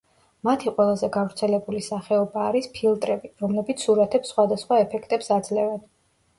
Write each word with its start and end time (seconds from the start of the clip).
მათი 0.47 0.71
ყველაზე 0.77 1.09
გავრცელებული 1.17 1.83
სახეობა 1.89 2.47
არის 2.53 2.69
ფილტრები, 2.79 3.33
რომლებიც 3.45 3.87
სურათებს 3.87 4.35
სხვადასხვა 4.37 4.83
ეფექტებს 4.89 5.35
აძლევენ. 5.41 5.83